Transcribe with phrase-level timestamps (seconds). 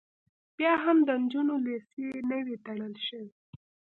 [0.57, 3.29] بیا هم د نجونو لیسې نه وې تړل شوې